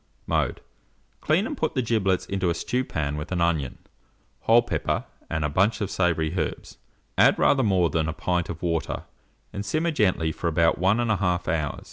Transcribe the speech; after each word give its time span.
Mode. 0.25 0.61
Clean, 1.19 1.45
and 1.45 1.55
put 1.55 1.75
the 1.75 1.83
giblets 1.83 2.25
into 2.25 2.49
a 2.49 2.55
stewpan 2.55 3.17
with 3.17 3.31
an 3.31 3.39
onion, 3.39 3.77
whole 4.39 4.63
pepper, 4.63 5.05
and 5.29 5.45
a 5.45 5.47
bunch 5.47 5.79
of 5.79 5.91
savoury 5.91 6.33
herbs; 6.35 6.79
add 7.19 7.37
rather 7.37 7.61
more 7.61 7.91
than 7.91 8.09
a 8.09 8.13
pint 8.13 8.49
of 8.49 8.63
water, 8.63 9.03
and 9.53 9.63
simmer 9.63 9.91
gently 9.91 10.31
for 10.31 10.47
about 10.47 10.79
1 10.79 10.97
1/2 10.97 11.47
hour. 11.49 11.79